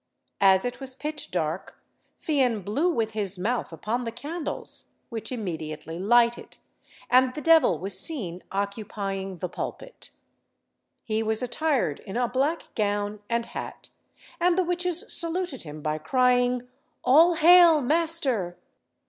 As 0.39 0.65
it 0.65 0.79
was 0.79 0.95
pitch 0.95 1.29
dark, 1.29 1.79
Fian 2.17 2.63
blew 2.63 2.91
with 2.91 3.11
his 3.11 3.37
mouth 3.37 3.71
upon 3.71 4.03
the 4.03 4.11
candles, 4.11 4.85
which 5.09 5.31
immediately 5.31 5.99
lighted, 5.99 6.57
and 7.07 7.35
the 7.35 7.39
devil 7.41 7.77
was 7.77 7.99
seen 7.99 8.41
occupying 8.51 9.37
the 9.37 9.47
pulpit. 9.47 10.09
He 11.03 11.21
was 11.21 11.43
attired 11.43 11.99
in 11.99 12.17
a 12.17 12.27
black 12.27 12.73
gown 12.73 13.19
and 13.29 13.45
hat, 13.45 13.89
and 14.39 14.57
the 14.57 14.63
witches 14.63 15.05
saluted 15.13 15.61
him 15.61 15.83
by 15.83 15.99
crying 15.99 16.67
"All 17.03 17.35
hail, 17.35 17.79
master!" 17.79 18.57